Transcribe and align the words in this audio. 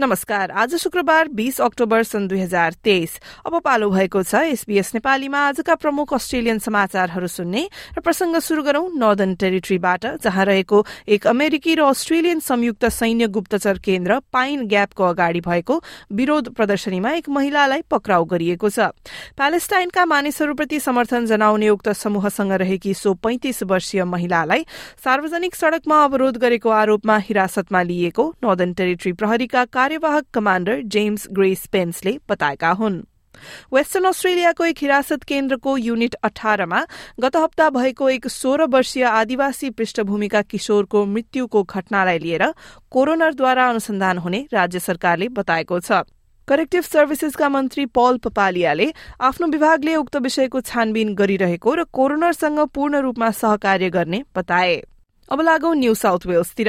नमस्कार। 0.00 0.50
आज 0.50 0.74
शुक्रबार 0.74 1.28
बीस 1.28 1.60
अक्टोबर 1.60 2.02
सन् 2.02 2.26
दुई 2.28 2.38
हजार 2.40 2.72
तेइस। 2.84 3.18
अब 3.46 3.58
पालो 3.60 3.88
भएको 3.90 4.22
छ 4.22 4.34
एसबीएस 4.48 4.94
नेपालीमा 4.94 5.38
आजका 5.38 5.74
प्रमुख 5.76 6.14
अस्ट्रेलियन 6.14 6.58
समाचारहरू 6.58 7.26
सुन्ने 7.28 7.68
र 7.96 8.00
प्रसंग 8.00 8.36
शुरू 8.40 8.62
गरौं 8.64 8.88
नर्दन 8.96 9.34
टेरिटरीबाट 9.36 10.06
जहाँ 10.24 10.44
रहेको 10.44 10.84
एक 11.06 11.26
अमेरिकी 11.26 11.74
र 11.74 11.84
अस्ट्रेलियन 11.84 12.40
संयुक्त 12.40 12.84
सैन्य 12.88 13.28
गुप्तचर 13.28 13.78
केन्द्र 13.78 14.18
पाइन 14.32 14.64
ग्यापको 14.68 15.04
अगाडि 15.04 15.40
भएको 15.40 15.76
विरोध 16.12 16.48
प्रदर्शनीमा 16.56 17.12
एक 17.20 17.28
महिलालाई 17.28 17.82
पक्राउ 17.90 18.24
गरिएको 18.32 18.70
छ। 18.70 18.88
प्यालेस्टाइनका 19.36 20.04
मानिसहरूप्रति 20.06 20.80
समर्थन 20.80 21.26
जनाउने 21.26 21.68
उक्त 21.68 21.92
समूहसँग 21.98 22.52
रहेकी 22.64 22.94
सो 22.94 23.14
पैंतिस 23.20 23.62
वर्षीय 23.68 24.04
महिलालाई 24.06 24.64
सार्वजनिक 25.04 25.54
सड़कमा 25.56 26.02
अवरोध 26.04 26.40
गरेको 26.40 26.70
आरोपमा 26.80 27.16
हिरासतमा 27.28 27.82
लिइएको 27.82 28.28
नर्दन 28.40 28.72
टेरिटरी 28.72 29.12
प्रहरीका 29.12 29.64
कार्यवाहक 29.90 30.24
कमाण्डर 30.34 30.80
जेम्स 30.86 31.26
ग्रेस 31.32 31.66
पेन्सले 31.66 32.12
बताएका 32.28 32.70
हुन्। 32.70 32.98
वेस्टर्न 33.74 34.04
अस्ट्रेलियाको 34.06 34.64
एक 34.64 34.78
हिरासत 34.78 35.22
केन्द्रको 35.22 35.76
युनिट 35.76 36.14
अठारमा 36.22 36.82
गत 37.20 37.36
हप्ता 37.36 37.68
भएको 37.70 38.08
एक 38.08 38.28
सोह्र 38.28 38.66
वर्षीय 38.70 39.04
आदिवासी 39.04 39.70
पृष्ठभूमिका 39.70 40.42
किशोरको 40.44 41.04
मृत्युको 41.06 41.62
घटनालाई 41.64 42.18
लिएर 42.18 42.44
कोरोनरद्वारा 42.90 43.68
अनुसन्धान 43.68 44.18
हुने 44.18 44.46
राज्य 44.52 44.78
सरकारले 44.78 45.28
बताएको 45.30 45.80
छ। 45.80 46.06
करेक्टिभ 46.48 46.82
सर्भिसेसका 46.84 47.48
मन्त्री 47.48 47.86
पल 47.90 48.18
पपालियाले 48.18 48.92
आफ्नो 49.20 49.46
विभागले 49.48 49.96
उक्त 49.96 50.16
विषयको 50.22 50.60
छानबिन 50.62 51.14
गरिरहेको 51.14 51.74
र 51.74 51.84
कोरोनरसँग 51.90 52.66
पूर्ण 52.70 53.00
रूपमा 53.00 53.30
सहकार्य 53.34 53.90
गर्ने 53.90 54.22
बताए। 54.36 54.82
अब 55.30 55.40
लागौं 55.40 55.74
न्यू 55.74 55.94
साउथ 55.94 56.26
वेल्सतिर 56.26 56.68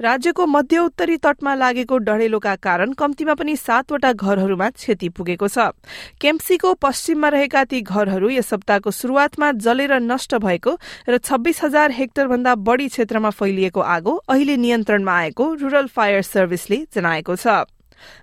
राज्यको 0.00 0.46
मध्य 0.46 0.78
उत्तरी 0.78 1.16
तटमा 1.16 1.54
लागेको 1.54 1.98
डढेलोका 1.98 2.54
कारण 2.56 2.92
कम्तीमा 2.92 3.34
पनि 3.34 3.56
सातवटा 3.56 4.12
घरहरूमा 4.12 4.68
क्षति 4.70 5.08
पुगेको 5.08 5.48
छ। 5.48 5.72
केम्पसीको 6.20 6.72
पश्चिममा 6.76 7.28
रहेका 7.28 7.64
ती 7.64 7.80
घरहरू 7.80 8.28
यस 8.30 8.48
सप्ताहको 8.48 8.90
शुरूआतमा 8.92 9.50
जलेर 9.58 9.92
नष्ट 10.02 10.34
भएको 10.36 10.76
र 11.08 11.18
छब्बीस 11.18 11.64
हजार 11.64 11.90
हेक्टर 11.92 12.28
भन्दा 12.28 12.54
बढ़ी 12.60 12.88
क्षेत्रमा 12.88 13.30
फैलिएको 13.32 13.80
आगो 13.80 14.14
अहिले 14.28 14.56
नियन्त्रणमा 14.58 15.12
आएको 15.14 15.52
रूरल 15.54 15.86
फायर 15.88 16.22
सर्भिसले 16.24 16.84
जनाएको 16.94 17.36
छ। 17.36 17.64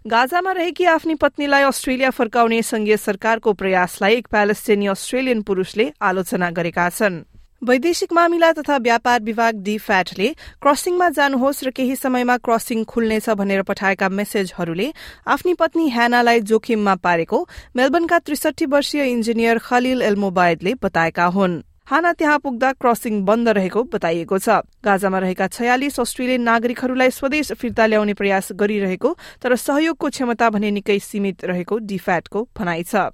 गाजामा 0.08 0.52
रहेकी 0.52 0.86
आफ्नी 0.86 1.16
पत्नीलाई 1.16 1.64
अस्ट्रेलिया 1.64 2.10
फर्काउने 2.14 2.62
संघीय 2.62 2.98
सरकारको 3.00 3.54
प्रयासलाई 3.54 4.16
एक 4.16 4.28
प्यालेस्टेनी 4.28 4.88
अस्ट्रेलियन 4.88 5.42
पुरूषले 5.42 5.92
आलोचना 5.98 6.50
गरेका 6.52 6.90
छन्। 6.92 7.24
वैदेशिक 7.62 8.14
मामिला 8.14 8.52
तथा 8.52 8.76
व्यापार 8.78 9.22
विभाग 9.22 9.56
डी 9.64 9.78
फ्याटले 9.78 10.28
क्रसिङमा 10.62 11.10
जानुहोस् 11.14 11.64
र 11.64 11.70
केही 11.70 11.96
समयमा 11.96 12.38
क्रसिङ 12.42 12.84
खुल्नेछ 12.90 13.30
भनेर 13.38 13.62
पठाएका 13.62 14.10
मेसेजहरूले 14.10 14.88
आफ्नी 15.30 15.54
पत्नी 15.54 15.86
ह्यानालाई 15.90 16.40
जोखिममा 16.42 16.96
पारेको 17.06 17.38
मेलबर्नका 17.78 18.20
त्रिसठी 18.26 18.66
वर्षीय 18.66 19.06
इन्जिनियर 19.06 19.58
खलिल 19.62 20.02
एल्मोबायदले 20.02 20.74
बताएका 20.82 21.26
हुन्। 21.38 21.62
हाना 21.86 22.14
त्यहाँ 22.18 22.40
पुग्दा 22.40 22.72
क्रसिङ 22.82 23.22
बन्द 23.30 23.50
रहेको 23.52 23.84
बताइएको 23.94 24.38
छ। 24.40 24.66
गाजामा 24.82 25.20
रहेका 25.22 25.48
छयालिस 25.54 26.00
अस्ट्रेलियन 26.00 26.42
नागरिकहरूलाई 26.42 27.10
स्वदेश 27.14 27.52
फिर्ता 27.62 27.86
ल्याउने 27.86 28.14
प्रयास 28.18 28.52
गरिरहेको 28.58 29.10
तर 29.38 29.56
सहयोगको 29.56 30.10
क्षमता 30.10 30.50
भने 30.50 30.72
निकै 30.82 31.00
सीमित 31.00 31.46
रहेको 31.46 31.78
डिफ्याटको 31.78 32.48
भनाइ 32.58 32.84
छ। 32.90 33.14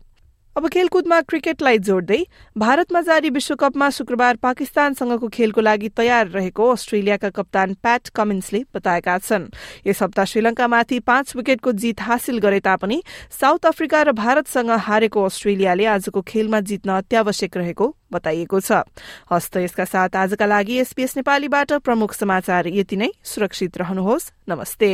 अब 0.58 0.68
खेलकुदमा 0.68 1.20
क्रिकेटलाई 1.22 1.78
जोड्दै 1.80 2.18
भारतमा 2.58 3.02
जारी 3.02 3.30
विश्वकपमा 3.30 3.90
शुक्रबार 3.90 4.36
पाकिस्तानसँगको 4.42 5.28
खेलको 5.30 5.62
लागि 5.62 5.90
तयार 5.94 6.28
रहेको 6.28 6.70
अस्ट्रेलियाका 6.70 7.30
कप्तान 7.30 7.74
प्याट 7.78 8.10
कमिन्सले 8.10 8.64
बताएका 8.74 9.18
छन्। 9.20 9.46
यस 9.88 10.02
हप्ता 10.04 10.26
श्रीलंकामाथि 10.26 11.00
पाँच 11.06 11.36
विकेटको 11.36 11.72
जीत 11.78 12.02
हासिल 12.02 12.40
गरे 12.40 12.60
तापनि 12.66 13.02
साउथ 13.30 13.66
अफ्रिका 13.70 14.02
र 14.02 14.12
भारतसँग 14.18 14.72
हारेको 14.82 15.24
अस्ट्रेलियाले 15.24 15.86
आजको 15.94 16.22
खेलमा 16.26 16.60
जित्न 16.66 16.90
अत्यावश्यक 16.98 17.58
रहेको 17.58 17.94
बताइएको 18.12 18.60
छ। 18.60 18.82
हस्त 19.30 19.58
यसका 19.62 19.86
साथ 19.86 20.16
आजका 20.18 20.46
लागि 20.48 20.82
एसपीएस 20.82 21.18
नेपालीबाट 21.18 21.86
प्रमुख 21.86 22.18
समाचार 22.18 22.74
यति 22.74 22.98
नै। 22.98 23.14
सुरक्षित 23.14 23.78
रहनुहोस्। 23.78 24.32
नमस्ते। 24.50 24.94